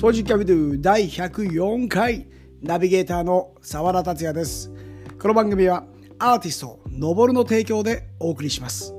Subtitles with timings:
[0.00, 2.26] スポジキャビドゥ第104回
[2.62, 4.72] ナビゲーターの澤田達也です。
[5.20, 5.84] この番組は
[6.18, 8.94] アーティスト、のぼるの提供でお送りします。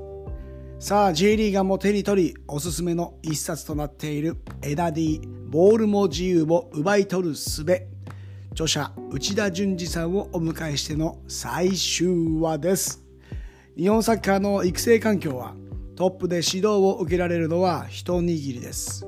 [0.78, 7.66] さあ、J リーガーも手に取り、おすすめの一冊となっているエダディ、ボールも自由も奪い取る術。
[8.52, 13.04] 著者、内田淳二さんをお迎えしての最終話です。
[13.76, 15.56] 日本サッカーの育成環境は
[15.96, 18.24] トップで指導を受けられるのは一握
[18.54, 19.08] りです。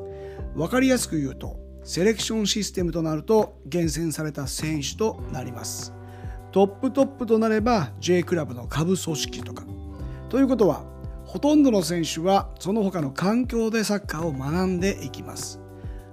[0.55, 5.94] わかりやすく言うと、セレクションシステムとなると厳選された選手となります。
[6.52, 9.66] トップトップとなれば J クラブの下部組織とか。
[10.30, 10.86] ということは、
[11.26, 15.59] ほとんどの選手はその他の環境でサッカーを学んでいきます。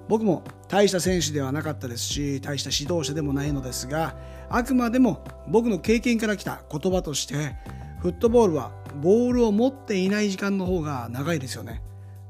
[0.08, 4.16] 僕も大した選手ではなかったですし、大した指導者でもないのですが、
[4.48, 7.54] あくまでも僕の経験から来た言葉として、
[8.00, 11.80] フットボールはボールを持っていない時間の方が長いですよね。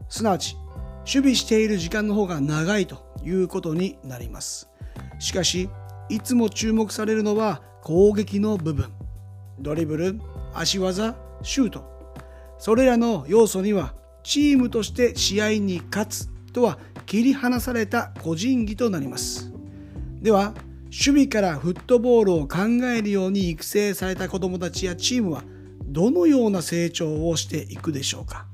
[0.08, 0.56] すなわち、
[1.06, 4.68] 守備している時間の方が長いということになります。
[5.18, 5.68] しかし、
[6.08, 8.92] いつも注目されるのは攻撃の部分。
[9.58, 10.20] ドリブル、
[10.54, 11.84] 足技、シュート。
[12.58, 19.52] それらの要素には、チームとして試合に勝つとは切り離された個人技となります。
[20.20, 20.54] では、
[20.90, 25.44] 守備からフットボールを考えるように育成された子どもたちやチームは
[25.86, 28.46] どのような成長をしていくでしょうか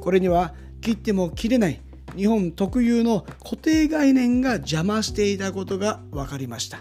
[0.00, 1.80] これには切っても切れない
[2.16, 6.80] 日本特有の固定概念が邪魔していたことが分かりました。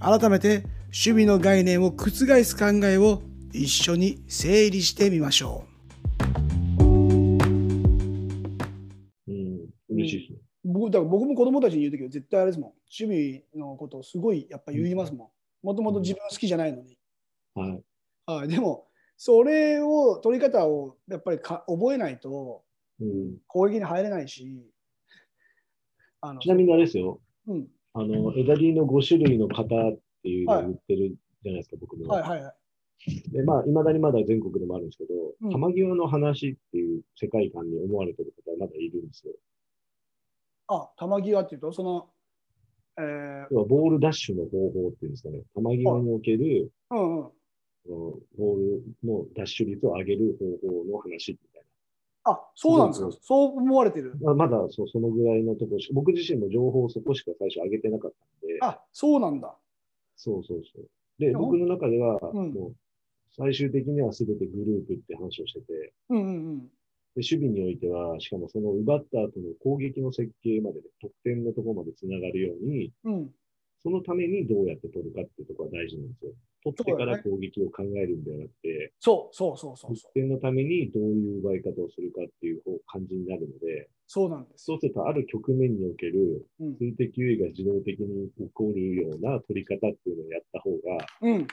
[0.00, 5.64] 改めて守備の概念を覆す考えを一緒に整理してみましょ
[6.80, 6.84] う。
[9.32, 12.72] ん、嬉しいです僕だから僕も子供たちに言うときは絶対あれですもん。
[12.98, 15.66] 守備のことをすごいやっぱ言いますもん。
[15.66, 16.96] もともと自分好きじゃないのに。
[17.54, 17.82] はい。
[18.26, 18.86] はい、でも、
[19.16, 22.62] それを、取り方をやっぱりか覚えないと
[23.00, 24.64] うん、攻撃に入れないし、
[26.20, 32.06] あのちなみにあれですよ、うん、あの、エダリーの5種類の型っていうのを売ってるじゃないですか、僕も。
[32.08, 32.54] はいはいはい。
[33.30, 39.34] で、まあ、いまだにまだ全国でもあるんですけど、うん玉際の話っていう世界観に思われてる方はまだいるんですよ。
[40.68, 42.08] あ、球際っていうと、その、
[42.98, 47.30] えー、要はボールダッシュの方法っていうんですかね、玉際における、うんうん。
[47.86, 51.53] ボールのダッシュ率を上げる方法の話みたい
[52.24, 53.10] あ、そうなんですか？
[53.20, 54.14] そう思われてる？
[54.20, 54.34] な。
[54.34, 59.56] まあ、まだそうそのぐらいのところしか、僕自身も情報をそこしか最初上げてなかったんで、あ、そうなんだ。
[60.16, 60.88] そうそうそう。
[61.18, 62.74] で、や僕の中では、うんもう、
[63.36, 66.58] 最終的には全てグループって話をしてて、うんうんうん。
[66.60, 66.68] で
[67.16, 73.30] 守備においては、しかもその奪った後の攻撃の設計までで、得点のところまでつながるように、うん、
[73.84, 76.32] そのためにどうやって取るかっていうところが大事なんですよ。
[76.64, 80.12] 取ってから攻撃を考えるんではなくて、そうそうそうそうそう。
[80.14, 91.46] 得点のためにどういう奪い方をするかっていう感じになるので、そうなんですそうするとある局面におけるうん数的優位が自動的に起こるような取り方っていうのをやった方が、うん。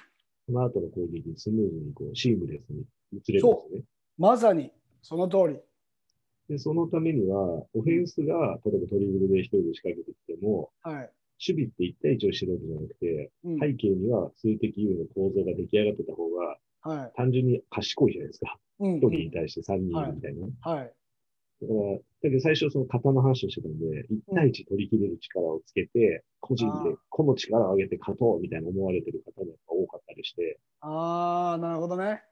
[0.45, 3.83] その後の攻撃にスムーズにこうシームレスに移れるんですよね。
[4.17, 4.71] まさに、
[5.01, 5.59] その通り。
[6.47, 11.11] で、そのためには、オフェンスが、例えばドリブルで一人で仕掛けてきても、はい。
[11.41, 17.11] 守備って1対1をしてるわけじゃなくて、うん、背景には数的優位の構造が出来上がってた方が、はい。
[17.15, 18.57] 単純に賢いじゃないですか。
[18.79, 20.47] うん、1人に対して3人みたいな。
[20.61, 20.93] はい。
[21.61, 32.23] だから、だけど最初その型の話をしてたんで、1対1取り切れる力をつけて、個人で個の力を上げて勝とうみたいな思われてる方が多かったりして、ああ、なるほどね。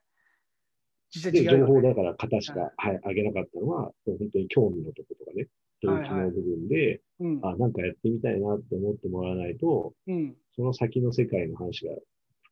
[1.14, 5.48] 実際で、違うよね、情報だから型しか、はい、上げなかったのは、本当に興味のとことかね、
[5.82, 7.40] 動機の部分で、うん。
[7.42, 10.36] あ、なんかやってみたいなって思ってもらわないと、うん。
[10.54, 11.94] その先の世界の話が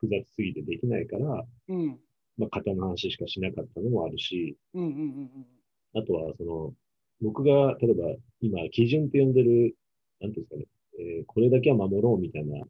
[0.00, 2.00] 複雑すぎてできないから、うん。
[2.36, 4.84] まあ、型の話しかしなかったのもあるし、うん。
[4.84, 4.90] うん。
[4.90, 6.00] うん。
[6.00, 6.74] あとは、その、
[7.20, 9.76] 僕が、例えば、今、基準って呼んでる、
[10.20, 10.66] なんていうんですかね、
[11.00, 12.64] えーこれだけは守ろうみたいな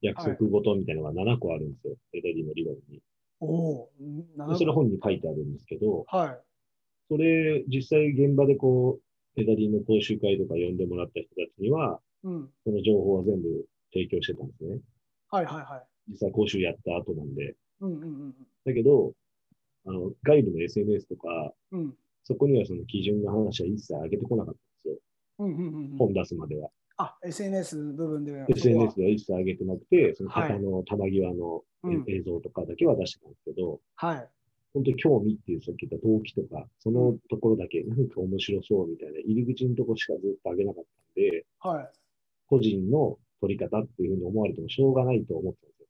[0.00, 1.96] 約束事みたいなのが7個あるんですよ。
[2.12, 3.00] エダリーの理論に。
[3.44, 3.90] お
[4.56, 6.40] それ本に書いてあるんですけど、はい。
[7.08, 9.00] それ、実際現場でこ
[9.36, 12.50] う、エダリーの講習会とか呼んでもらった人たちには、うん。
[12.64, 14.78] その情報は全部提供してたんですね。
[15.30, 16.10] はいはいはい。
[16.10, 17.56] 実際講習やった後なんで。
[17.80, 18.34] うんうんうん
[18.64, 19.12] だけど、
[19.86, 21.80] あの、外部の SNS とか、うん。
[21.80, 21.94] うん。
[22.22, 24.94] そこにはその基準の話は一切上げてこなかったんですよ。
[25.40, 25.98] うんうんうんうん。
[25.98, 26.70] 本出すまでは。
[26.96, 28.46] あ、SNS の部分では。
[28.48, 34.28] SNS では一切上げてなくて、そのはい型の玉際のうん映像とかだけは出してたんですけど、はい。
[34.74, 41.90] 本当に興味っていうさっき言った動機とか、そのところだけ、なんか面白そうみたいな入り口のところしかずっと上げなかったんで、はい。
[42.46, 45.86] 個人の取り方っていうふうに思われてもしょうがないと思ったんですよ。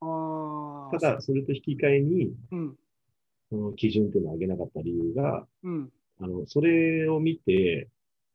[0.00, 0.98] ああ。
[0.98, 2.76] ただ、それと引き換えに、うん。
[3.48, 5.92] その基準っていうのを上げなかった理由が、うん。
[6.18, 7.88] あの、それを見て、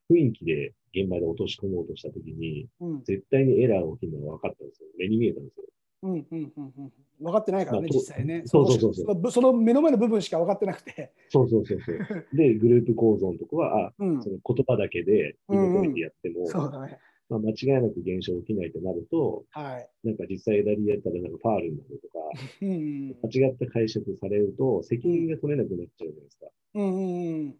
[0.09, 3.03] 雰囲気で現場で落とし込もうとしたときに、うん。
[3.03, 4.89] 絶対にエラーが起きるのが分かったんですよ。
[4.97, 5.65] 目に見えたんですよ。
[6.03, 6.11] うん。
[6.11, 6.27] うん。
[6.31, 6.73] うん。
[6.77, 6.93] うん。
[7.19, 8.43] 分かってないからね、まあと実際ね。
[8.45, 11.13] そうそうそうそうのその目の前の部分しか分かってなくて。
[11.29, 11.97] そうそうそうそう。
[12.35, 14.29] で、グループ構造のとこは、あ、うんそ。
[14.29, 16.99] の言葉だけで紐解いてやっても、そうだね。
[17.27, 19.89] まあ、間違いなく現象起きないとなると、はい。
[20.03, 22.19] なんか実際枝リやったらなんかファールになるとか、
[22.61, 22.69] うん。
[22.69, 23.15] うん。
[23.23, 26.47] 間違った解釈されると責任が取れなくなっちゃうじゃないですか。
[26.75, 26.95] うん。
[26.95, 27.55] うん。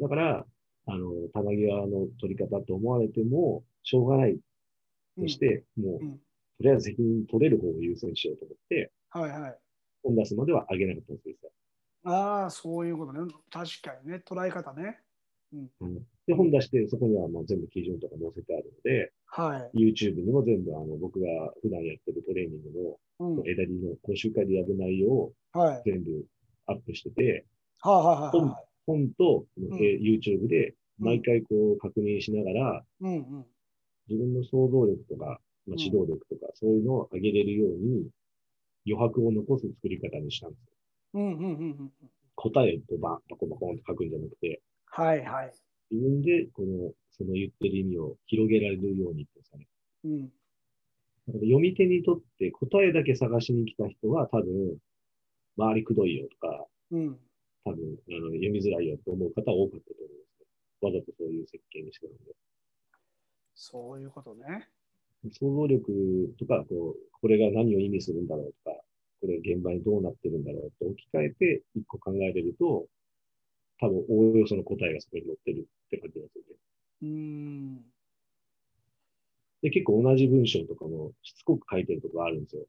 [0.00, 0.46] だから、
[0.86, 4.38] あの、球際の取り方と思われても、しょうがない
[5.18, 6.20] として、もう、うん
[6.58, 9.58] とりあえず責任取れる方を優先しようと思って、はいはい。
[10.02, 11.52] 本出すまでは上げなかったんですよ。
[12.04, 13.30] ああ、そういうことね。
[13.50, 15.00] 確かにね、捉え方ね。
[15.52, 19.92] うんで、本出して、そこにはもう全部基準とか載せてあるので、はい。
[19.92, 21.28] YouTube にも全部あの僕が
[21.60, 23.36] 普段やってるトレーニングうん。
[23.36, 25.82] の枝リの講習会でやる内容をはい。
[25.84, 26.24] 全部
[26.66, 27.44] アップしてて、
[27.80, 28.65] はいはいはいはい。
[28.86, 33.46] 本と、んえー YouTube で毎回こう確認しながら、うんうん。
[34.08, 35.38] 自分の想像力とか、まあ、
[35.68, 38.08] うん指導力とか、そういうのを上げれるように
[38.86, 40.72] 余白を残す作り方にしたんですよ。
[41.14, 41.92] うんうんうんうん。
[42.36, 45.52] 答えとバン、バコバコンと書くんじゃなくて、はいはい。
[45.90, 49.66] 自分でこの、その言ってる意味を広げられるようにっていうんですかね。
[50.04, 50.22] うん。
[50.22, 50.32] だか
[51.26, 54.78] ら読み手にとって答えだけ探しに来た人は多分、
[55.58, 57.18] 周りくどいよとか、うん。
[57.66, 60.46] 多分あの読みづらいよと思う方多かったと思いますね。
[60.86, 62.36] わざとそういう設計にしてるので。
[63.56, 64.68] そういうことね。
[65.32, 68.76] 想像力とか、こう、これが何を意味するんだろうとか、
[69.20, 72.86] これ現場にどうなってるんだろうって置き換えて一個考えれると、
[73.80, 76.56] 多分、おおよその答えがそこに載ってるって感じなんですよね。
[77.02, 77.84] うーん。
[79.62, 82.66] で、結構同じ文章とかもしつこく書いてるところあるんですよ。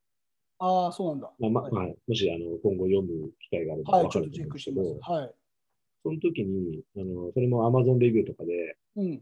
[0.59, 1.31] ああ、そうなんだ。
[1.39, 5.09] まあまはいまあ、もしあの今後読む機会があればはい、ちょっとチェックしてみます。
[5.09, 5.31] ど、はい。
[6.04, 9.21] その時に、あの、それも Amazon レビューとかで、うん。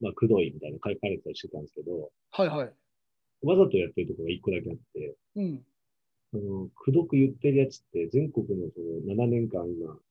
[0.00, 2.72] まあ、くどいみたいな書かれてたりしてたんですけど、はいはい。
[3.42, 5.64] わざとやってるところが一個だけあって、うん。
[6.32, 9.64] あの、くどく言ってるやつって全国のその7年間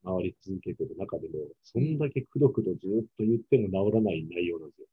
[0.03, 1.33] 今回り続けてる中でも、
[1.63, 4.88] そんだけくどくどずっと言っても治らない内容なんですよ。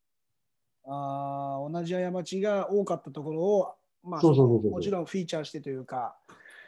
[0.88, 3.74] ああ、同じ過ちが多かったところを、
[4.06, 6.17] まあ、もちろんフィーチャーしてというか、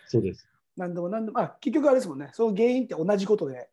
[0.08, 0.48] そうです。
[0.76, 2.30] 何でも何でも、あ、結局あれですもんね。
[2.32, 3.70] その原因って同じことで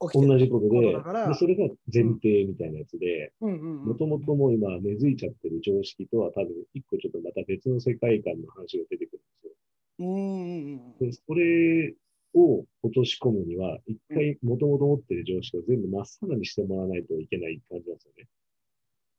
[0.00, 3.32] 起きてる同じことで、だからでそれが前提みたいなやつで。
[3.40, 9.52] もともともう今根付いちゃってる常識とは多分一個ちょっとまた別の世界観の話が出てくるんですよ。
[9.98, 11.94] うんうんうんで、それ
[12.34, 18.28] を落とし込むには、一回元々持ってる常識を全部真っさらにしてもらわないといけない感じなんですよね。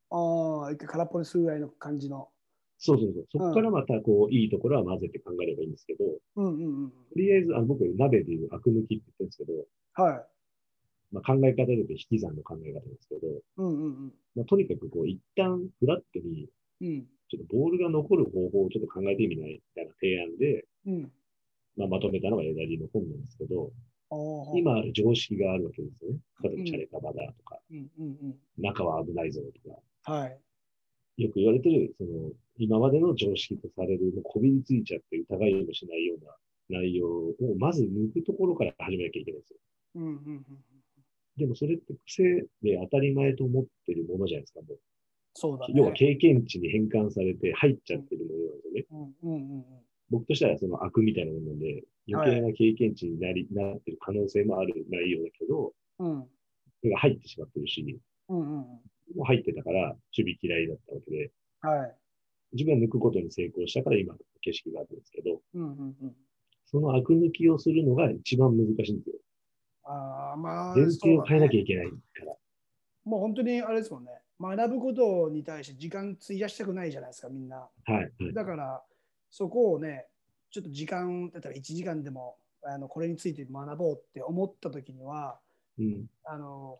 [0.09, 2.29] ああ、一回空っぽにするぐらいの感じの。
[2.79, 3.25] そうそうそう。
[3.31, 6.89] そこからまたこう、いいところは混ぜて考えればいいんですけど、うんうんうん。
[6.89, 9.53] とりあえず、あの僕、鍋でいうアク抜きって言ってるんですけど、
[9.93, 10.25] はい。
[11.11, 13.27] まあ、考え方で言うと引き算の考え方ですけど、
[13.57, 14.13] うんうんうん。
[14.35, 16.49] まあ、とにかくこう、一旦フラットに、
[16.81, 21.11] うんちょっとボールが残る方法をちょっと考えてみないみたいな提案で、うん。
[21.75, 23.71] まあ、まとめたのが枝リの本なんですけど、
[24.55, 26.19] 今ある常識があるわけですよね。
[26.43, 29.77] 例えば、チャレカバだとか、うんうん中は危ないぞとか、
[30.07, 30.19] うん。
[30.21, 30.39] はい。
[31.17, 36.31] よく言われてる、その、今までの常識とされる、もうこびりついちゃって疑いもしないような
[36.69, 39.57] 内容をまず抜くところから始めなきゃいけないんですよ。
[39.95, 40.45] うんうんうん。
[41.37, 44.79] でもそれって癖で当たり前と思ってるものじゃないですか、もう。
[45.33, 45.73] そうだね。
[45.75, 49.13] 要は経験値に変換されて入っちゃってるものなんですよね。
[49.23, 49.65] うんうんうん
[50.09, 56.23] 僕としてはその悪みたいなもので、余計な経験値になり、なってる可能性もある内容だけど、うん。
[56.79, 57.99] それが入ってしまってるし、
[58.29, 58.65] うんうん
[59.23, 61.95] 入ってたから守備嫌いだったわけで、はい。
[62.53, 66.15] 自分は抜くことに成功したから今の景色があるんですけど、うんうんうん。
[66.65, 69.15] その悪抜きをするのが一番難しいんですよ。
[69.83, 71.95] ああ、まあ、前提を変えなきゃいいけないか
[72.25, 72.33] ら。
[73.05, 74.11] もう本当にあれですもんね。
[74.39, 77.57] 学ぶことに対して時間費やしたくないじゃないですか、みんな。
[77.57, 77.93] はい。
[77.95, 78.83] はいだから、
[79.29, 80.07] そこをね、
[80.51, 85.39] ちょっと時間、だったら1時間でもあのこれについて学ぼうって思った時には、
[85.79, 86.05] うん。
[86.25, 86.79] あの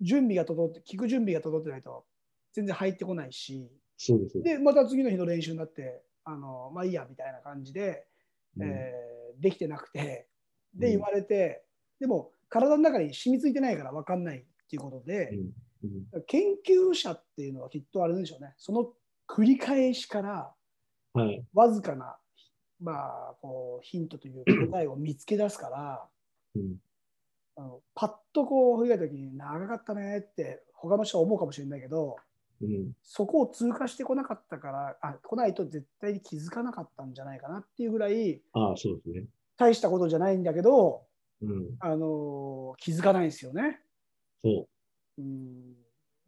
[0.00, 2.04] 準備が整って、聞く準備が整ってないと
[2.52, 4.42] 全然入ってこないし、そうです。
[4.42, 8.06] で、また次の日の練習になって、あのまあいいやみたいな感じで、
[8.56, 10.26] うんえーできてなくて、
[10.74, 11.62] で、うん言われて、
[12.00, 15.50] でも体の中に染みついてないから分かんないっていうことで、うんうん
[16.26, 18.92] 研究者っていうのはきっとあれでしょうね、その
[19.28, 20.52] 繰り返しから
[21.12, 21.44] はい。
[21.54, 22.16] わずかな、
[22.80, 26.08] まあ、こうヒントというか答えを見つけ出すから、
[26.56, 26.76] うん。
[27.58, 32.16] あのパッとこう振り返った時に長かったねって他の人は思うかもしれないけど、
[32.62, 32.92] うん。
[33.02, 39.24] そこを通過してこなかったから、あ来ないと絶対に気づかなかったんじゃないかなっていうぐらい、ああ、そうですね。
[39.56, 41.02] 大したことじゃないんだけど、
[41.42, 41.70] うん。
[41.80, 43.80] あの気づかないんですよね。
[44.42, 44.68] そ
[45.18, 45.74] うん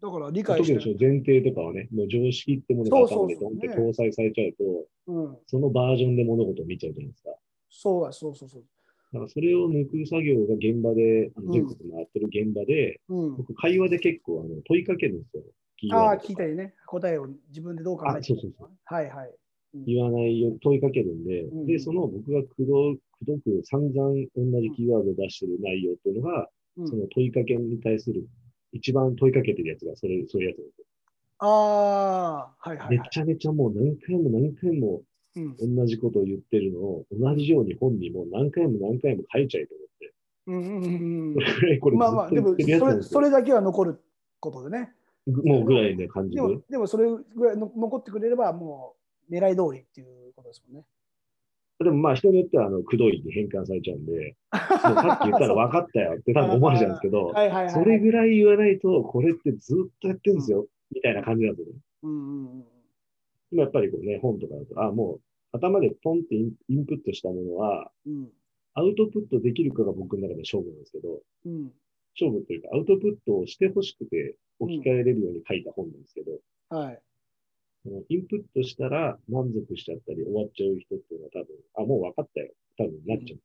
[0.02, 4.52] だから理解して前提とかはね、もう常識ってものが頭でドンって搭載されちゃう
[5.06, 7.30] と、うん、そのバージョンで物事を見ちゃうじゃないですか。
[7.68, 8.64] そうだ、そうそうそう。
[9.12, 15.42] だからそれを抜く作業が現場で、あのうん全国回ってる現場で、うん、僕会話で結構あの問いかけるんですよ。
[15.92, 19.28] ああ、聞いたりね、答えを自分でどう考えてあそうそうそうはいはい。
[19.74, 28.26] うん言わないように問いかけるんで、うんで、その僕がくどくどく散々同じキーワードを出してる内容っていうのが、うんその問いかけに対する、
[28.72, 30.58] 一番問いかけてるやつが、それ、そういうやつ。
[31.38, 32.98] ああ、はいはいはい。
[32.98, 35.04] めちゃめちゃもう何回も何回もうん
[35.36, 40.14] 同じことを言ってるのを、同じように本にも何回も何回も書いちゃえと思って。
[40.46, 43.02] うんうんうんうんこれ、まあまあ、でもそれ。
[43.02, 44.00] それだけは残る
[44.40, 44.92] ことでね。
[45.26, 46.36] もうぐらいな感じで。
[46.36, 48.94] でも、でもそれぐらいの残ってくれれば、も
[49.28, 50.84] う狙い通りっていうことですもんね。
[51.78, 57.32] でもまあ人によっては、あの、くどいに変換されちゃうんで、さっき言ったら分かったよって多分思われちゃうんですけど。
[57.70, 61.80] それぐらい言わないと、これってずっとやってるんですよ、みたいな感じなんですよね。
[62.02, 62.64] うんうんうん
[63.50, 65.20] でもやっぱりこうね、本とかだと、あ、もう
[65.52, 68.28] 頭でポンってインプットしたものは、うん
[68.72, 71.72] アウトプットできるかが僕の中で勝負なんですけど、うん
[72.14, 76.38] 勝負というか、アウトプットをしてほしくて置き換えれるように書いた本なんですけど、
[76.68, 77.02] はい。
[77.82, 81.46] そのインプットしたら満足しちゃったり終わっちゃう人っていうのは多分、
[81.78, 82.52] あ、もう分かったよ。
[82.78, 83.36] 多分なっちゃ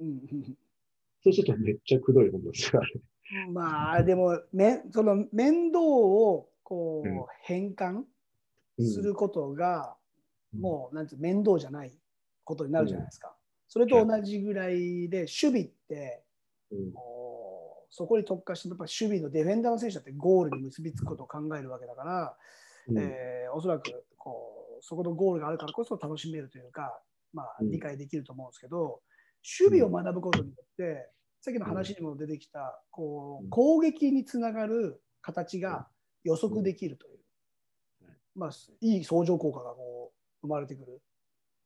[0.00, 0.28] うんでね。
[0.32, 0.56] うんうん
[1.24, 2.92] そうするとめっちゃくどい本なんですよ、あれ。
[3.46, 8.06] うんまあでもめその面倒をこう、うん変換うん
[8.78, 9.96] することが、
[10.54, 10.60] うん。
[10.60, 11.92] もうなんて面倒じゃない
[12.44, 13.34] ことになるじゃないですか。
[13.68, 16.22] それと同じぐらいで守備って
[16.70, 16.92] うん。
[17.90, 22.36] そこに特化してやっぱ守備のディフェンダーの選手だってゴールに結びつくことを考えるわけだから、
[22.88, 22.98] うん。
[22.98, 27.00] えーおそらくこうそこのゴールがあるからこそ楽しめるというか、
[27.32, 27.70] まあ、うん。
[27.70, 29.00] 理解できると思うんですけど、
[29.60, 33.46] 守備を学ぶことによって、さっきの話にも出てきたこうん。
[33.46, 35.88] う攻撃につながる形が
[36.24, 37.15] 予測できるという、うん
[38.36, 38.50] まあ、
[38.80, 40.12] いい相乗効果がこ
[40.42, 41.00] う生まれてくる。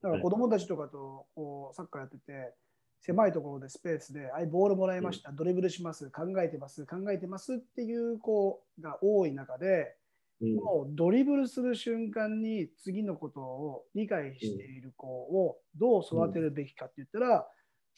[0.03, 0.23] だからはい。
[0.23, 2.55] 子供たちとかとこうサッカーやってて、
[3.00, 9.97] 狭いところでスペースで、あいボールもらいました、ドリブルします、考えてます、考えてますっていう子が多い中で、
[10.41, 10.55] うん。
[10.57, 17.49] もうドリブルする瞬間に次のことを理解している子をどう育てるべきかって言ったら、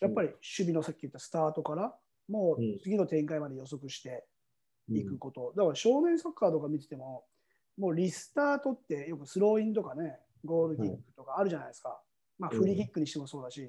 [0.01, 0.39] やっぱり守
[0.71, 1.95] 備のさっき言ったスタートから
[2.29, 4.25] もう次の展開まで予測して
[4.89, 7.25] いくこと、だから少年サッカーとか見てても
[7.83, 12.01] もうリスタートってよくスローインとかねゴールキックとかあるじゃないですか、
[12.39, 13.69] まあ、うんフリーキックにしてもそうだし、うん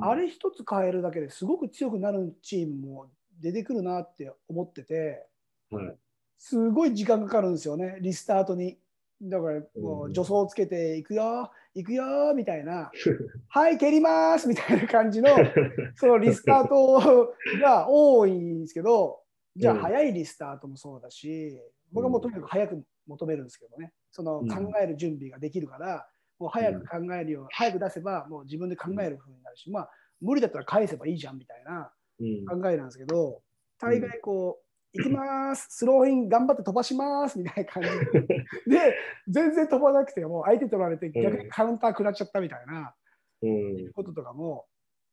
[0.00, 3.06] あれ一つ変えるだけですごく強くなるチームも
[3.40, 5.24] 出てくるなって思ってて。
[5.70, 5.96] はい。
[6.36, 8.78] すごい時間かかるんですよね、リスタートに。
[9.22, 12.92] だからもう助走つけていくよ、いくよみたいな、
[13.48, 15.30] はい、蹴りますみたいな感じの、
[15.96, 19.22] そのリスタートが多いんですけど、
[19.56, 21.58] じゃあうん早いリスタートもそうだし、
[21.90, 24.48] 僕はもうとにかく早く求めるんですけどね、そのうん。
[24.48, 32.50] 考える準備ができるから、もう早く考えるよう、早く出せばもう自分で考える風になるし、まあ無理だったら返せばいいじゃんみたいなうん。
[32.50, 33.42] 考えなんですけど、
[33.78, 38.02] 大概こう、行きます、スローイン頑張って飛ばしますみたいな感じ。
[38.66, 38.96] で、
[39.28, 42.94] 全然飛ばなくても相手取られて逆にカウンター食らっちゃったみたいな
[43.42, 43.92] うん。
[43.94, 44.66] こととかも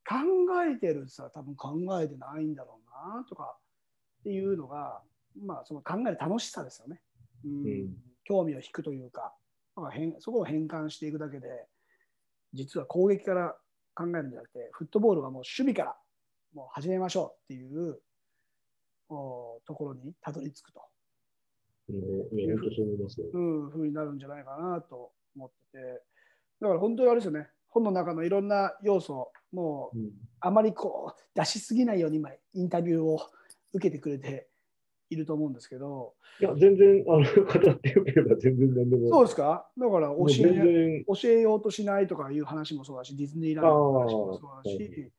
[0.07, 0.15] 考
[0.63, 3.57] えてるさ、多分考えてないんだろうなとか
[4.21, 5.03] っていうのが、
[5.39, 7.01] まあその考える楽しさですよね。
[7.45, 7.65] うん。
[7.65, 7.95] うん。
[8.23, 9.33] 興味を引くというか、
[9.75, 11.47] だから変そこを変換していくだけで、
[12.53, 13.55] 実は攻撃から
[13.93, 15.95] 考えるんじゃなくて、フットボールはもう守備から
[16.53, 17.99] もう始めましょうっていう
[19.09, 20.81] おところにたどり着くと。
[21.89, 22.39] うん。
[22.39, 23.27] いや、本当そう思いますよ。
[23.27, 26.01] いうふうになるんじゃないかなと思ってて、
[26.61, 30.11] だから本当にあれですよね、本の中のいろんな要素、もううん。
[30.39, 33.19] あまりこう出しすぎないように今、インタビューを
[33.73, 34.47] 受けてくれて
[35.09, 39.09] いると思うんですけど、いや、全然、あの、語ってよければ全然何でも。
[39.09, 39.69] そうですか？
[39.77, 45.11] だから教え然、教えようとしないとかいう話もそうだし、ディズニーランドの話もそうだし、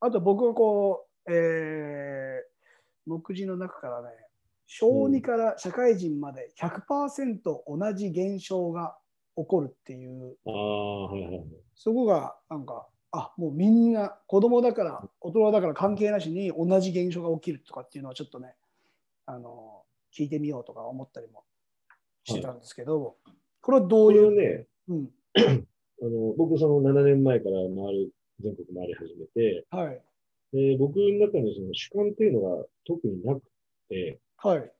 [0.00, 2.48] あと僕はこう、えー
[3.10, 4.08] 目次の中からね、
[4.66, 8.98] 小2から社会人まで100%同じ現象が
[9.34, 11.46] 起こるっていう、ああ、はいはいはい。
[11.74, 18.54] そこがなんか、あもうみんな子供だから、大人だから関係なしに同じ現象が起きるとかっていうのはちょっとね、
[19.28, 19.82] あの
[20.16, 21.44] 聞いてみようとか思ったりも
[22.24, 23.16] してたんですけど、
[23.60, 30.00] これはどこういう、ね、うん、 あの僕、その7年前から回る、全国回り始めて、はい、
[30.52, 33.42] で僕の中にその主観っていうのが特になく
[33.90, 34.70] て、はい、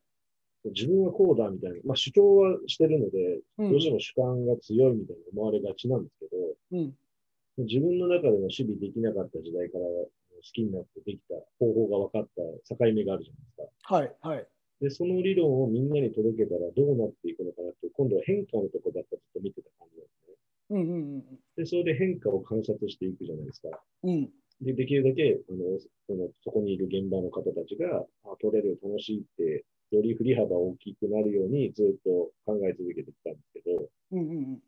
[0.64, 3.70] 自分はこうだみたいな、まあ主張はしてるので、うん。
[3.70, 10.08] どうしても主観が強いみたいに思われがちなんですけど、うん、自分の中でも守備できなかった時代から好
[10.52, 12.28] きになってできた方法が分かっ
[12.68, 13.57] た境目があるじゃないですか。
[13.88, 14.46] はい、はい、
[14.82, 20.34] で、その理論をみんなに届けたらどうなっていくのかなって、今度は変化のとこばっかずっと見てた感じなんですね。
[20.70, 21.24] うんうん
[21.56, 23.68] で、それで変化を観察していくじゃないですか。
[24.04, 24.10] うん。
[24.10, 24.30] うん。
[24.60, 34.62] で、できるだけ、あの、そのそこにいる現場の方たちが、あ、取れる、楽しいって、より振り幅大きくなるようにずっと考え続けてきたんですけど、うんうんうん。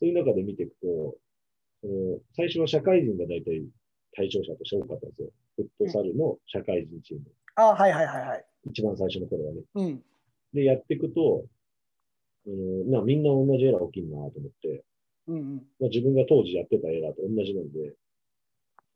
[0.00, 1.16] そういう中で見ていくと、
[1.82, 3.62] その最初は社会人が大体
[4.16, 5.28] 対象者として多かったんですよ。
[5.56, 7.24] フットサルの社会人チーム。
[7.56, 8.44] あはいはいはいはい。
[8.70, 9.60] 一番最初の頃はね。
[9.74, 10.02] うん。
[10.52, 11.44] で、やっていくと、
[12.46, 14.84] うん、なみんな同じエラー起きんなと思って、
[15.26, 15.54] うんうん。
[15.80, 17.94] まあ、自分が当時やってたエラーと同じなんで、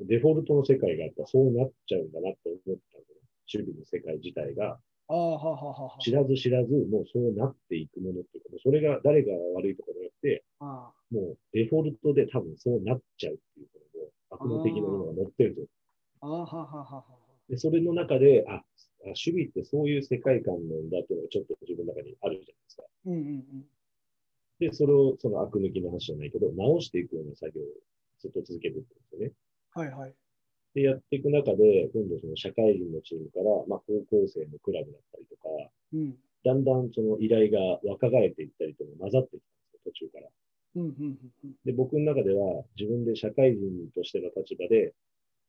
[0.00, 3.06] デフォルトの世界があったらそうなっちゃうんだなって思ってたんで
[3.48, 3.64] すよ。
[3.64, 4.78] 守備の世界自体が。
[5.08, 5.98] ああ、はははは。
[6.00, 13.80] 知らず知らず、もうそうなっていくものっていうか、それが誰が悪いとかじゃなくて、あもうデフォルトで多分そうなっちゃうっていうこ
[14.38, 15.68] との悪夢的なものが乗ってるんですよ。
[16.20, 17.19] あ、ああはははは。
[17.50, 18.64] で、それの中で、あ、あ
[19.06, 22.82] 守備ってそういう世界観なんだっていうのがちょっと自分の中にあるじゃないですか。
[23.06, 23.64] うんうん
[24.60, 27.64] で、それを、その悪抜きの話じゃないけど、直していくような作業を
[28.20, 29.32] ずっと続けていくんですよね。
[29.76, 29.82] うん。
[29.82, 30.14] はいはい。
[30.74, 35.48] で、やっていく中で、今度その社会人のチームから、まあ高校生のクラブだったりとか、
[35.94, 36.14] うん。
[36.44, 40.28] だんだんその依頼が若返っていったりとか混ざってきたんですよ、途中から。
[40.76, 41.54] うんうんうんうん。
[41.64, 44.92] で、僕の中では自分で社会人としての立場で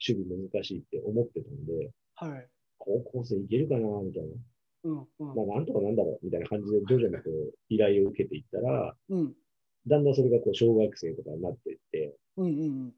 [0.02, 2.48] 守備難しいって思ってたんで、はい。
[2.78, 4.30] 高校生いけるかなみたいな。
[4.84, 5.08] うんうん。
[5.20, 9.36] まあなんとかなんだろうみたいな感じで徐々にこう 依頼を受けていったら、うん。
[9.88, 12.94] だんだんそれがこう小学生とかになっていって、うんうんうん。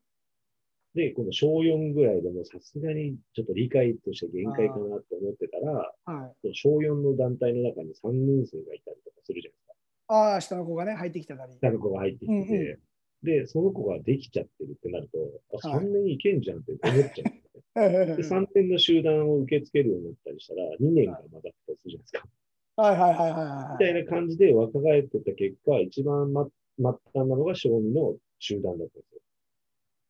[0.95, 6.53] で、この小4ぐらいでもさすがにちょっと理解として限界かなって思ってたら、はい。
[6.53, 9.73] 小4の団体の中に3年生がいたりとかするじゃないですか。
[10.07, 11.53] ああ、下の子がね、入ってきたたり。
[11.55, 12.79] 下の子が入ってきてて、うんう
[13.23, 15.17] で、その子ができちゃってるってなると、
[15.63, 17.29] あはい3年いけんじゃんって思っちゃ
[17.77, 18.15] うんですよね。
[18.17, 22.27] で、3年の集団を受け付けるようになったりしたら、2年がまだったりするじゃないですか。
[22.75, 23.83] はいはいはいはいはい。
[23.83, 29.21] みたいな感じで若返ってった結果、一番ま末端なのが小2の集団だったんですよ。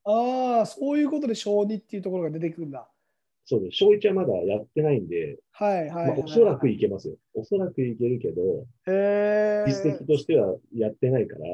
[0.05, 2.89] ああ、そういうことで小2っていうところが出てくるんだ。
[3.45, 3.77] そうです。
[3.77, 7.15] 小1はまだやってないんで、はいはいはい、まあ、おそらくいけますよ。
[7.33, 8.65] おそらくいけるけど。
[9.67, 11.45] 実績としてはやってないから、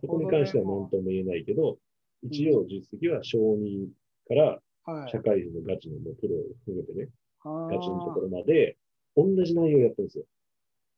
[0.00, 1.78] そこに関しては何とも言えないけど、
[2.22, 3.88] 一応実績は小2
[4.28, 7.08] からはい社会人のガチのもうプロを含めてね、
[7.44, 8.76] あガチのとこーろまで、
[9.16, 10.24] 同じ内容やってるんですよ。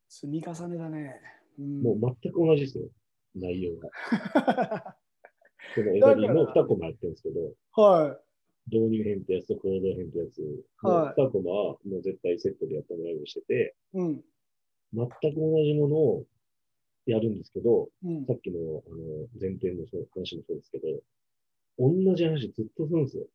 [0.09, 1.19] 積み重ねだね。
[1.59, 2.85] うん、もう全く同じですよ。
[3.35, 3.89] 内容が。
[3.89, 4.95] は
[5.75, 7.41] このエナリーの2コマやってるんですけど、
[8.71, 8.75] い。
[8.75, 10.41] 導入編ってやつと行動編ってやつ、
[10.81, 14.21] はい2コマはもう絶対セットでやってもらうようにしてて、うん。
[14.93, 16.23] 全く同じものを
[17.05, 18.33] やるんですけど、うんさ。
[18.33, 20.87] っきのあの前提の話もそうですけど、
[21.77, 23.25] 同じ話ずっとするんですよ。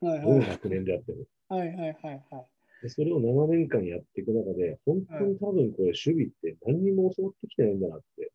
[0.00, 1.24] はいはい学年でやっても。
[1.48, 2.46] はいはいはいはい。
[2.82, 8.32] でそれを7年間やっていく中で、本当に多分これ守備って何にも教わってきてないんだなって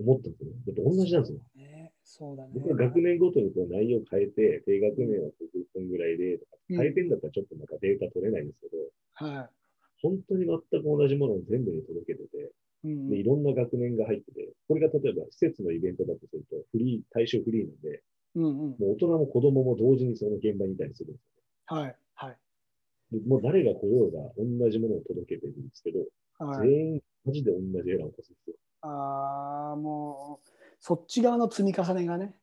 [0.00, 0.56] 思ったんですよね。
[0.66, 1.38] だって同じなんですよ。
[2.04, 2.50] そうだね。
[2.54, 8.76] 僕は学年ごとにこう内容変えて、低学年は9分ぐらいでとか、うん変えてんだったらちょっとなんかデータ取れないんですけど、
[9.14, 9.50] は
[10.00, 12.52] 本当に全く同じものを全部に届けてて、
[12.84, 18.02] で、いろんな学年が入ってて、これが例えば施設のイベントだとすると、フリー、対象フリーなんで、
[18.34, 18.52] うんうん。
[18.52, 21.24] もう大人も子供も同時にその現場にいたりするんです
[21.66, 22.30] はいはい。
[22.30, 23.20] よ。
[23.20, 26.00] でもう誰が来ようが同じものを届けてるんですけど、
[26.38, 28.56] はい、全員マジで同じエラーを起こすんですよ。
[28.82, 30.48] ああ、もう、
[30.80, 32.34] そっち側の積み重ねがね。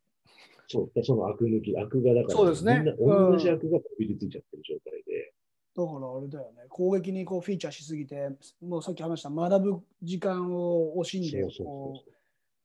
[0.68, 0.92] そう。
[0.96, 5.34] でその悪抜き、悪がだから、そうですねみんな同じ悪がこびりついちゃってる状態で、
[5.76, 6.66] だからあれだよね。
[6.70, 8.30] 攻撃にこうフィーチャーしすぎて、
[8.62, 12.12] もうさっき話した学ぶ時間を惜しんでそう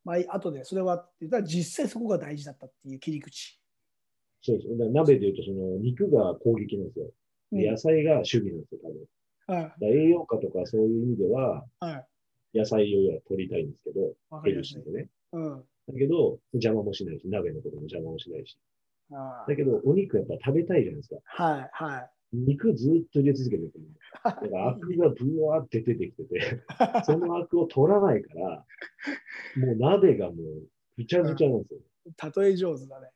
[0.04, 3.60] まあ、後でそれはって言ったら実際そこが大事だったっていう切り口。
[4.40, 4.68] そうです。
[4.92, 7.06] 鍋で言うと、その肉が攻撃なんですよ。
[7.06, 7.10] うん
[7.52, 9.58] で野菜が守備なんですよ、多分。
[9.58, 12.58] はいだから栄養価とかそういう意味では、はい。
[12.58, 14.50] 野菜を取りたいんですけど、ヘ。
[14.50, 15.08] ルシーでね。
[15.32, 15.64] うん。
[15.88, 18.58] だけど、邪魔もしないし、鍋のことも邪魔もしないし。
[19.12, 21.16] あだけど、お肉やっぱ食べたいじゃないですか。
[21.24, 22.10] はいはい。
[22.32, 23.90] 肉ずっと入れ続けてると思う。
[24.24, 26.62] だから、アクがブワーって出てきてて、
[27.04, 28.66] そのアクを取らないから、
[29.56, 30.36] もう鍋がもう
[30.96, 31.80] ぐちゃぐちゃなんですよ。
[32.42, 33.10] 例え上手だね。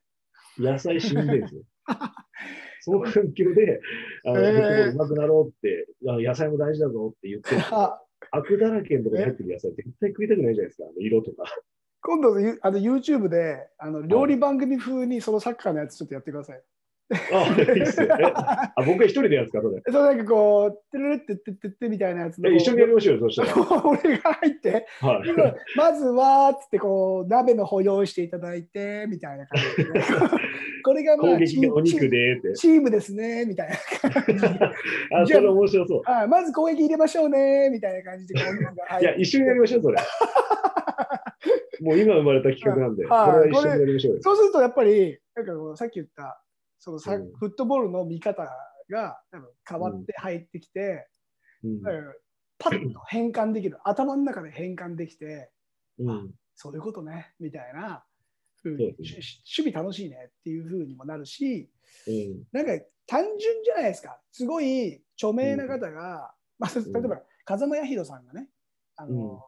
[0.58, 1.62] 野菜死んでるんですよ。
[2.82, 3.80] その環境で、
[4.24, 7.50] あの、えーうまくなろうって、あ野菜も大事だぞって言って
[8.32, 11.44] アクだらけのところに入ってる野菜絶対食いたくないじゃないですか、あの色とか。
[12.02, 16.62] 今度ゆあの YouTube であの料理番組風にそのサッカーのやつちょっとやってください。
[17.32, 18.08] あ、いいっすよ。
[18.18, 19.82] え あ、僕が一人でやるんですか、それ。
[19.90, 23.86] そうなんかこう、てるるってってってってみたいなやつ一緒にやりましょうよ、そしたら。
[23.86, 25.56] 俺が入って、はい。
[25.76, 30.00] まずはつってこう鍋の方用意していただいてみたいな感じで、
[30.82, 32.52] これがま攻あ撃でお肉チでって。
[32.54, 33.70] チームですねみたい
[34.02, 34.48] な感じで
[35.14, 36.02] あ、それ面白そう。
[36.10, 38.42] はいまず攻撃入れましょうねみたいな感じでい
[39.00, 39.98] いや、一緒にやりましょう、それ。
[41.82, 44.22] もう今生まれた企画なんで、これは一緒にやりましょうよ。
[44.22, 46.42] そうするとやっぱりなんかこうさっき言った
[46.80, 47.18] そのさ、う。
[47.20, 48.42] んフットボールの見方
[48.90, 51.06] が多分変わって入ってきて、
[51.62, 51.82] うん。
[52.58, 53.78] パッと変換できる。
[53.84, 55.50] 頭の中で変換できて
[55.98, 56.30] うん。
[56.54, 58.02] そういうことねみたいな
[58.62, 59.22] 風にそうですね。
[59.22, 61.70] し守備楽しいねっていう風にもなるし
[62.06, 62.42] うん。
[62.52, 64.18] なんか単純じゃないですか。
[64.32, 68.48] すごい著名な方が、まあ、例えば風間彌弘さんがね
[68.96, 69.42] あの、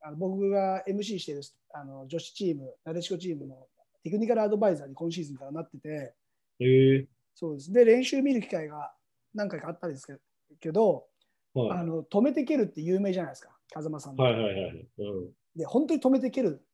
[0.00, 1.42] あの僕が MC してる
[1.74, 3.66] あの女子チームなでしこチームの
[4.02, 6.14] テクニカルアドバイザーに今シーズンからなってて
[6.60, 7.72] ええそうです。
[7.72, 8.92] で練習見る機会が
[9.34, 10.18] 何回かあったんですけど
[10.60, 11.06] けど、
[11.54, 11.78] はい。
[11.78, 13.50] あの止めて蹴るって有名じゃないですか。
[13.72, 14.88] 風間さんの、はいはいはい。
[14.98, 15.30] うん。
[15.54, 16.64] で本当に止めて蹴る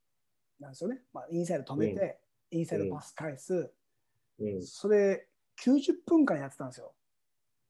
[0.61, 2.19] なんですよね、まあ、インサイド止めて、
[2.51, 3.71] インサイドパス返す、
[4.39, 4.63] うん。
[4.63, 5.27] それ
[5.63, 6.95] 90分間やってたんですよ。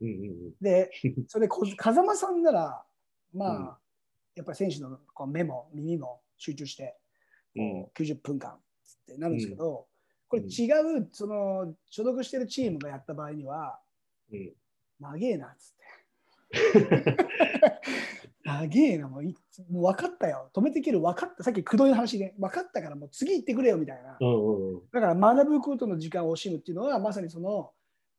[0.00, 0.90] うんうんで、
[1.28, 2.84] それ風間さんなら、
[3.32, 3.64] まあ、うん。
[4.34, 6.96] やっぱり選手のこう目も耳も集中して、
[7.56, 7.82] うん。
[7.84, 8.60] こう90分間っ
[9.06, 9.86] てなるんですけど、
[10.34, 13.78] これうん違う、その所属してるチームがやった場合には、
[14.32, 14.52] うん。
[15.00, 15.74] 長えなっつっ
[16.50, 17.16] て。
[18.44, 19.34] 長えな、もうい
[19.70, 24.16] もう分かったよ、止めてきる、分かった、さっき工藤の話で、分かったからもう次行ってくれよみたいな。
[24.20, 24.80] うんうんうん。
[24.92, 27.70] だから学ぶことの時間を惜しむっていうのはまさにその、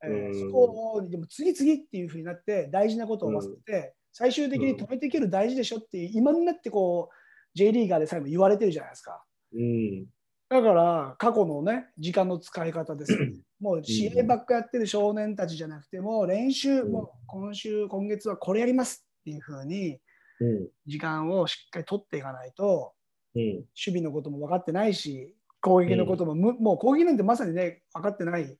[0.03, 9.23] えーうんそこをでも次々っていうふうになって大事なことを忘れて、最終的に止めていける大事でしょっていう今になってこう J リーガーで最後言われてるじゃないですか
[9.53, 10.05] うん。
[10.47, 13.19] だから過去のね時間の使い方ですよ
[13.59, 19.99] もう試合ばっかやってる少年たちじゃなくても練習、うんもう今週今月はこれやりますっていうふうに
[20.39, 20.67] うん。
[20.85, 22.93] 時間をしっかり取っていかないと
[23.35, 23.43] うん。
[23.53, 23.65] 守
[23.99, 28.57] 備のことも分かってないし攻撃のこともむ、もう攻撃なんてまさにね分かってない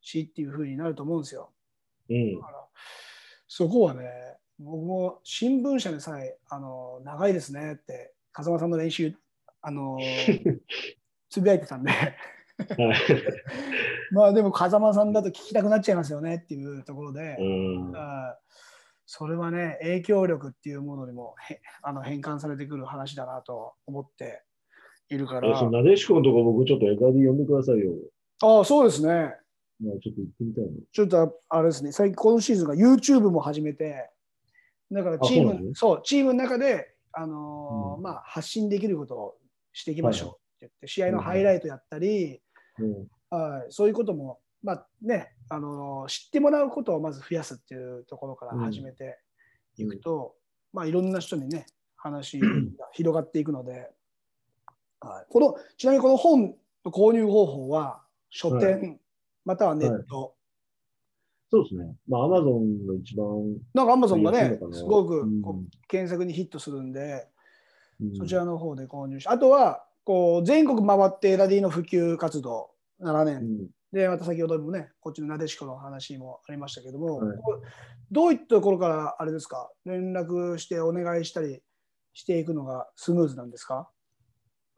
[0.00, 1.52] しっていうふうになると思うんですよ。
[2.08, 2.40] うんだ。
[2.40, 2.64] から
[3.46, 4.08] そこはね
[4.58, 9.14] 僕も新聞社でさえあの長いですねって風間さんの練習
[9.62, 9.98] あの
[11.30, 11.90] つぶやいてたんで。
[11.90, 12.14] はい。
[14.12, 17.94] まあでも風間さんだと聞きたくなっちゃいますよねっていうところで、う
[19.06, 24.42] それはね影響力っていうものにもへあの変換されてくる話だなと思って
[25.08, 25.70] いるから。
[25.70, 27.92] なでしこのとこ僕ちょっとエガディ読んでくださいよ。
[28.42, 29.34] ああそうですね。
[29.80, 30.70] まあちょっと行ってみたいな。
[30.92, 34.10] ちょっとあれですね、最近今シーズンが YouTube も始めて、
[34.90, 38.02] だからチーム、あそうなのそうチームの中で、あのーうん。
[38.02, 39.34] まあ、発信できることを
[39.72, 42.40] していきましょう言って、試合のうんハイライトやったり、
[42.78, 43.06] うん。
[43.30, 49.18] はいそういうことも、まあねあのー知ってもらうことをまず増やすっていうところから始めて
[49.76, 50.34] いくと、
[50.72, 52.48] まあ、いろんな人にね、話が
[52.92, 53.90] 広がっていくので、
[55.00, 59.00] はい、このちなみにこの本の購入方法は、書店、
[59.44, 60.34] またはネット。
[61.52, 61.96] そうですね。
[62.06, 63.26] まあアマゾンが一番。
[63.74, 67.26] なんかアマゾンがねすごくうんこう検索にヒットするんで、
[68.00, 73.68] うんそちらの方で購入して、あとはこう全国回ってラディの普及活動7う年、ん。
[73.92, 77.38] で、また先ほどもね、こっちのなでしこの話もありましたけども、はい。
[78.10, 81.60] どういったところからあれですか、連絡してお願いしたり
[82.14, 83.88] していくのがスムーズなんですか？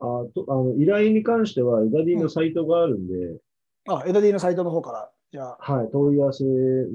[0.01, 0.05] あ
[0.35, 3.39] とあの依頼に関してはエガディのサイトがあるんで、
[3.89, 6.45] あ、エダディのサイトの方から、じゃあ、はい、問い合わせ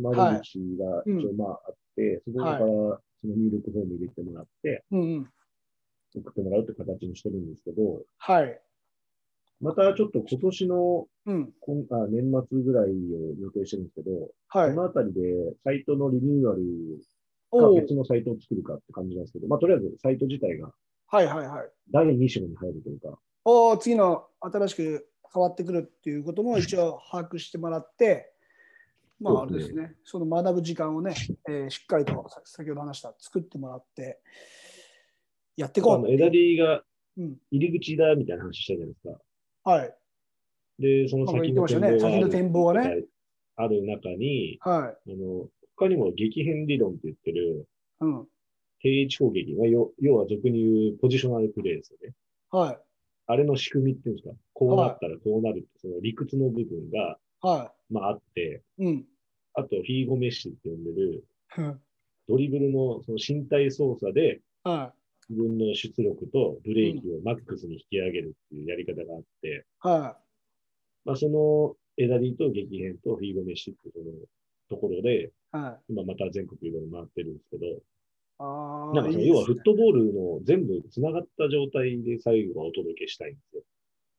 [0.01, 5.29] 窓口が一応まああって、そこからその入力フォーム入れてもらって、うんうん。
[6.19, 8.61] 送ってもらうって形にしてるんですけど、はい。
[9.59, 11.53] またちょっと今年のうん。
[11.61, 12.91] 今あ年末ぐらいを
[13.39, 14.75] 予定してるんですけど、はいこ。
[14.75, 15.21] のあたりで
[15.63, 16.61] サイトのリニューアル
[17.51, 20.71] か別のサイトを作るかって感じなんですけど、まあ、とりあえずサイト自体が
[21.09, 21.69] はいはいはい。
[21.91, 28.33] 第2章に入るというか、おー次の新しく変わってくるっていうことも 一応把握してもらって、
[29.19, 31.15] まああそうですねれですね、その学ぶ時間をね、
[31.47, 34.19] えーしっかりとさ先ほど話した作ってもらって、
[35.57, 36.83] やっていこうあのエダディが
[37.17, 37.35] うん。
[37.51, 39.07] 入り口だみたいな話したじゃないです
[39.65, 39.71] か。
[39.71, 39.95] はい。
[40.79, 43.03] で、その先のまあ言ってましたね先の展望がね。
[43.55, 45.11] ある中に、はい。
[45.11, 47.67] あの他にも激変理論って言ってる
[47.99, 48.27] うん。
[48.79, 52.13] 定位置攻撃、まあ、要要は俗に言うポジショナルプレーですよね。
[52.51, 52.77] はい。
[53.25, 58.85] あれの仕組みっていうんですか、こうなったらこうなるって、その理屈の部分が、はまあ、あって、い。
[58.85, 59.05] うん。
[59.55, 61.23] あと、フィーゴメッシュって呼んでる、
[61.57, 61.79] うん
[62.29, 64.96] ドリブルのその身体操作で、は自
[65.29, 69.87] 分の出力とブレーキをマックスに引き上げるっていうやり方があって、い。
[69.87, 70.17] は
[71.05, 74.27] まあ、そのエダリーと激変とフィーゴメッシっていう
[74.69, 75.93] ところで、はい。
[75.93, 77.65] 今また全国いろいろ回ってるんですけど、
[78.39, 78.95] ああ。
[78.95, 83.63] なんかその要はフットボールの全部繋がった状態で最後はお届けしたいんですよ。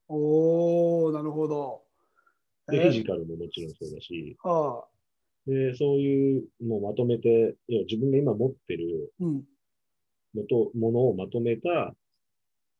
[0.09, 1.83] おおなるほど。
[2.71, 2.83] で、え？
[2.85, 4.89] フィジカルももちろんそうだし、はあ。
[5.47, 9.45] で、そういうのをまとめて、要は自分が今持ってるうん。
[10.35, 11.95] もとものをまとめた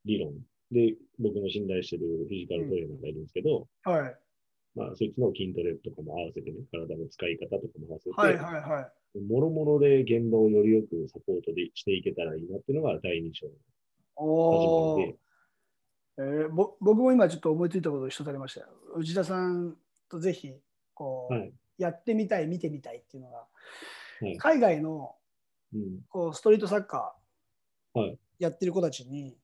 [0.05, 0.33] 理論
[0.71, 4.15] で、僕の信頼してるフィジカルトレーナーがいるんですけど、はい。
[4.75, 8.81] まあ、そいつの筋トレとかも合わせてね、体の使い方とかも合わせて、はいはいは
[9.15, 9.19] い。
[9.19, 13.53] もろもろで現場をよりよくサポートでしていけたらいいなっていうのが第二章の
[14.15, 15.19] おお始まりで、。
[16.17, 18.67] えー、ぼ僕も今ちょっと思いついたこと一つありましたよ。
[18.95, 19.75] 内田さん
[20.09, 20.53] とぜひ
[20.93, 23.37] こう、はいやってみたい、見てみたいっていうのが、
[24.19, 25.15] はい海外の
[25.73, 26.01] うん。
[26.09, 27.18] こうストリートサッカーはい
[28.39, 29.37] やってる子たちに、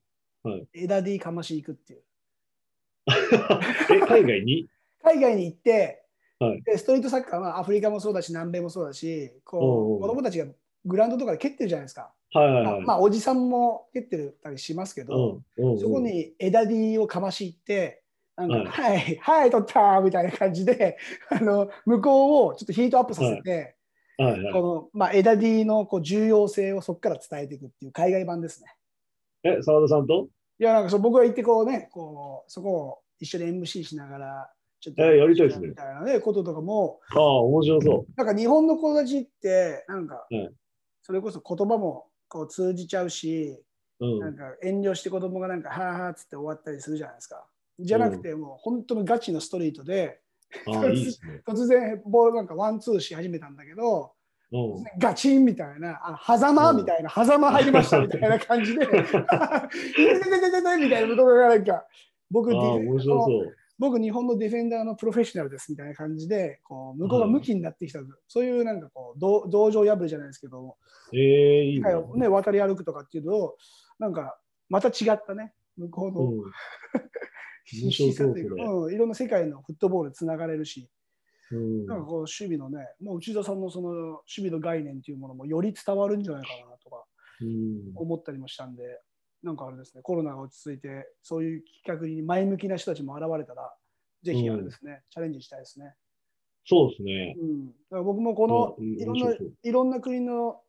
[0.44, 0.68] はい。
[0.74, 2.02] 枝 D かまし行くっていう。
[3.92, 4.70] え、海外に？
[5.04, 6.04] 海外に行って、
[6.40, 6.62] はい。
[6.64, 10.46] でストリートサッカーはアフリカもそうだし、南米もそうだし、こおう子供たちが
[10.86, 12.14] グラウンドとかで蹴ってるじゃないですか。
[12.34, 12.64] はいはいはい。
[12.66, 15.42] まあまあ、おじさんも蹴ってるたりしますけど、
[15.80, 18.04] そこに枝 D をかまし行って、
[18.36, 18.98] なんか、はい。
[18.98, 20.98] はい、はい、取ったみたいな感じで、
[21.30, 23.75] あの向こうをちょっとヒートアップさせて、
[24.18, 28.74] はいはいこのまあ、枝 D のこう重要性をそこから伝えていくっていう海外版ですね。
[29.44, 30.28] え、澤田さんと？
[30.60, 40.50] いや、なんかそう僕が行ってこうね、こうそこを一緒に MC しながら、ちょっとえやりたいですねみたいなね、こととかも、ああ、面白そなんか日本の子たちって、なんかはい、
[41.02, 43.62] それこそ言葉もこう通じちゃうし、
[44.00, 44.18] う。
[44.18, 44.20] う。
[44.20, 47.46] なんんか遠慮して子供がなんか、はあはあっつって終わったりするじゃないですか。
[47.80, 50.22] じゃなくて、もう本当のガチのストリートで、
[50.94, 51.42] いいですね。
[51.48, 54.12] 突然ボールなんかワンツーし始めたんだけど、
[54.52, 54.84] うん。
[55.00, 58.86] ガチンみたいな、あ狭間みたいな、狭間入りましたみたいな感じで、
[60.78, 61.86] みたいなことがなんか、
[62.30, 62.52] 僕。
[63.78, 70.78] 僕、日本のディフェンダーのプロフェッショナルですみたいな感じで、こう向こうが向きになってきた、そういうなんかこう道道場破りじゃないですけど、
[71.14, 71.90] ええいいね。
[72.16, 73.58] ね、渡り歩くとかっていうと、
[74.00, 74.40] なんか
[74.70, 76.52] また違ったね、向こうのうん。
[77.66, 80.90] というかうん、いろんな世界のフットボールつながれるし、
[81.52, 81.86] うん。
[81.86, 87.04] なんかこう守備のね、もう内田さんのその守備の概念っていうものもより伝わるんじゃないかなとか
[87.42, 87.92] うん。
[87.96, 88.84] 思ったりもしたんで、
[89.44, 93.74] なんかあれですね、コロナが落ち着いて、そういう企画に前向きな人たちも現れたら、
[94.24, 95.94] ぜひあれですね、チャレンジしたいですね。
[96.68, 97.36] そうですね。
[97.40, 100.62] うん、だから僕もこのうんいろんないろんな国の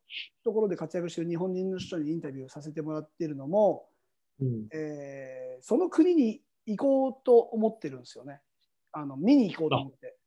[0.43, 3.87] ところで活躍している日本人の人にインタビューさせてもらっているのも、
[4.39, 4.67] うん。
[4.71, 8.41] えーその国に行こうと思ってるんですよね。
[8.91, 10.17] あの見に行こうと思って。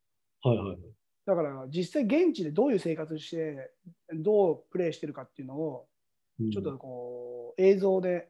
[0.42, 0.78] はいはいはい。
[1.26, 3.72] だから実際現地でどういう生活して
[4.14, 5.86] どうプレーしてるかっていうのを
[6.40, 8.28] うんちょっとこう映像で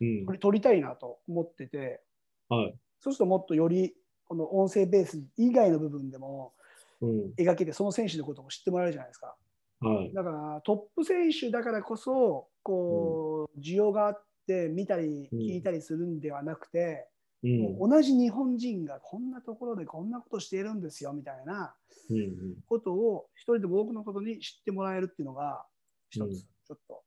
[0.00, 0.50] うん撮。
[0.50, 2.02] りたいなと思ってて
[2.48, 2.74] はい。
[3.00, 6.54] そうするともっとよりこの音声ベース以外の部分でも
[7.00, 7.32] うん。
[7.38, 9.36] 描けてその選手のことも知ってもらえるじゃないですか。
[9.80, 10.12] はい。
[10.14, 17.06] だからトップ選手だからこそこう需要があって見たりうん聞いたりするんではなくて、
[17.44, 17.78] うん。
[17.78, 21.74] 同じ日本人がこんなところでこんなことしているんですよみたいな
[22.10, 22.56] うん。
[22.66, 25.64] ことを一人でも多くのことに知ってもらえるっていうのが
[26.10, 27.02] 一つうんちょっと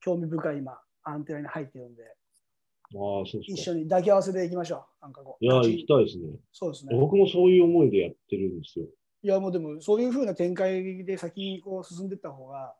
[0.00, 2.02] 興味深い今アンテナに入ってるんで
[2.94, 3.40] ああ、そう。
[3.42, 6.28] 一緒に抱き合わせでいきましょうなんかこういや、行きたいですね。
[6.52, 8.86] そうですね僕もそういう思いでやってるんですよ。
[9.24, 12.74] いやもうでもそういうふうな展開で先にこう進んでいった方が、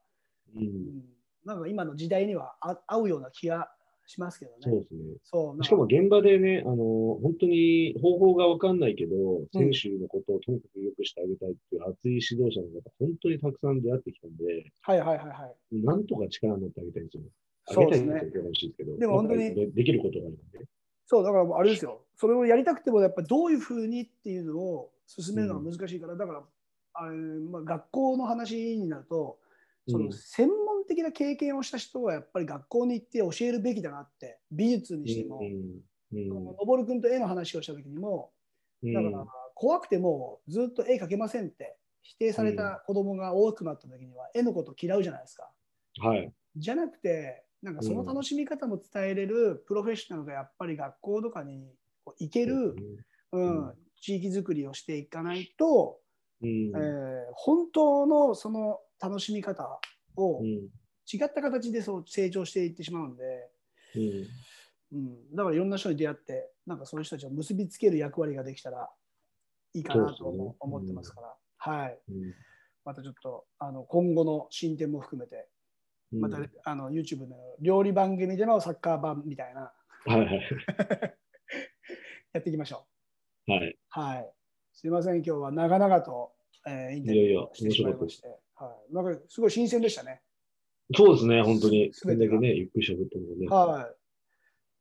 [0.54, 0.58] う。
[0.58, 1.02] うんん、
[1.44, 3.72] なんか今の時代にはあ合うような気が
[4.06, 5.00] しますけどねそうですね。
[5.24, 6.76] そうしかも現場でね、あの、
[7.22, 9.14] 本当に方法がわかんないけど、
[9.52, 17.22] 選手のことをとにかく良くしてあげたいっていう熱い指導者の方、本当にたくさん出会ってきたんで、はいはいはいはいなんとか力になってあげたいんですよ。
[17.68, 18.98] そうですねんですよ、ほしいですけど。
[18.98, 20.66] でも本当にでできることがあるんで。
[21.06, 26.42] そうだからあれですよそれをやりたくてもやっぱどういうふうにっていうのを進めるのが難しいから、だから
[26.94, 29.38] あれ、まあ、学校の話になると
[29.88, 30.06] そうん。
[30.06, 38.32] の専門的な経験をした人はやっぱり学校に行って教えるべきだなって美術にしても、うんうんの君と絵の話をした時にも
[38.82, 38.92] うん。
[38.92, 45.50] だから怖くてもずっと絵描けませんって否定された子供が多くなった時には絵のこと嫌うじゃないですか。
[46.00, 46.32] はい。
[46.56, 51.64] じゃなくてなんかその楽しみ方も伝えれるプロフェッショナルがやっぱり学校とかに
[52.18, 52.74] 行ける、
[53.32, 53.74] うんうん。
[54.00, 56.00] 地域づくりをしていかないと、
[56.42, 56.50] うん。
[56.50, 59.80] えー本当のその楽しみ方
[60.16, 60.68] をうん
[61.12, 63.24] 違った形でそう成長していってしまうんで、
[63.96, 64.26] うん
[64.92, 68.88] うん、だからいろんな人に出会ってなんかそういう人たちを結びつける役割ができたら
[69.74, 70.24] いいかなと
[70.60, 72.34] 思ってますから、はい、うん
[72.84, 75.48] またちょっとあの今後の進展も含めて
[76.12, 79.72] うんまた、あの YouTube の料理番組でのサッカー版みたいな
[80.04, 80.40] はいはい。
[82.32, 82.86] やっていきましょ
[83.46, 83.68] はい。
[83.68, 83.78] う。
[83.90, 84.32] はい。
[84.72, 86.32] すいません、今日は長々と、
[86.66, 88.28] えーインタビューをしてしまいまして。
[88.62, 90.22] はい、なんかすごい新鮮でしたね。
[90.94, 91.92] そうですね、本当に。
[91.92, 93.48] すべてがこれだけね、ゆっくり喋ったのもね。
[93.48, 93.94] はい。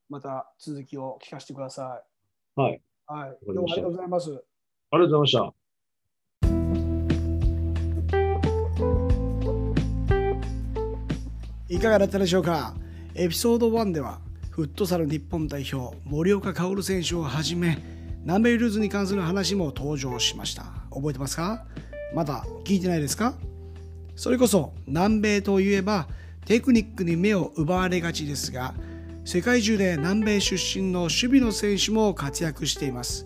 [0.08, 2.04] また続きを聞かせてくださ
[2.56, 2.74] はい。
[2.74, 2.82] い。
[3.08, 3.38] はい。
[3.48, 4.44] りましたどうもありがとうございます。
[4.92, 5.54] ありがとうございました。
[11.70, 12.76] いかがだったでしょうか？
[13.16, 14.20] エピソード1では
[14.52, 17.80] フットサル日本代表森岡薫選手をはじめ
[18.24, 21.66] 南米ルーズに関する話も登場しました覚えてますか？
[22.14, 23.34] まだ聞いてないですか？
[24.22, 26.08] それこそ南米といえば
[26.46, 28.76] テクニックに目を奪われがちですが
[29.26, 33.26] 世界中で南米出身の守備の選手も活躍しています。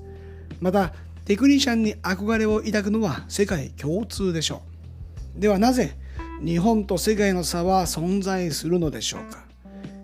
[0.62, 0.94] また
[1.26, 4.62] テクニシャンに憧れを抱くのは世界共通でしょ
[5.38, 5.42] う。
[5.42, 5.98] ではなぜ
[6.42, 9.44] 日本と世界の差は存在するのでしょうか。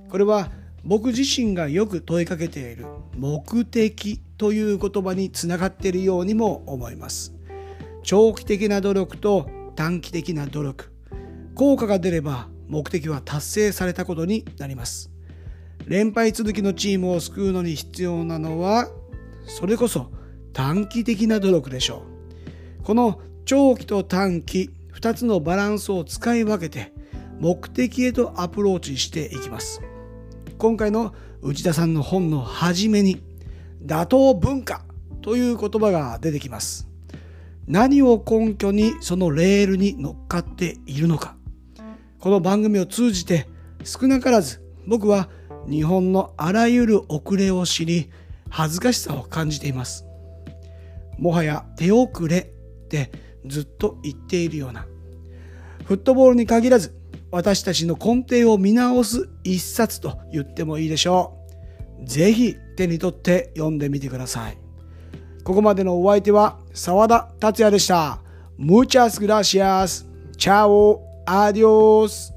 [0.09, 0.51] これは
[0.83, 2.85] 僕自身がよく問いかけている
[3.17, 7.33] 目的という言葉につながっているようにも思います。
[8.03, 10.91] 長期的な努力と短期的な努力
[11.55, 15.09] 効果が出れば目的は達成されたことになります。
[15.87, 18.89] 連敗続きのチームを救うのに必要なのは
[19.47, 20.11] それこそ
[20.53, 22.03] 短期的な努力でしょ
[22.79, 22.83] う。
[22.83, 26.93] この長期と短期2つのバランスを使い分けて
[27.39, 29.81] 目的へとアプローチしていきます。
[30.59, 33.23] 今回の内田さんの本の初めに
[33.81, 34.85] 打倒文化
[35.23, 36.90] という言葉が出てきます。
[37.71, 41.37] 何を根拠にそのレールに乗っかっているのか。
[42.19, 43.47] この番組を通じて
[43.85, 45.29] 少なからず僕は
[45.69, 48.09] 日本のあらゆる遅れを知り
[48.49, 50.05] 恥ずかしさを感じています。
[51.17, 53.09] もはや手遅れって
[53.45, 54.85] ずっと言っているような。
[55.85, 56.93] フットボールに限らず
[57.31, 61.37] 私たちの根底を見直す一冊と言ってもいいでしょ
[62.01, 62.05] う。
[62.05, 64.60] ぜひ手に取って読んでみてください。
[65.43, 68.19] ここまでのお相手は沢田達也でした
[68.61, 70.05] Muchas gracias.
[70.37, 71.01] Chao.
[71.25, 72.30] Adios.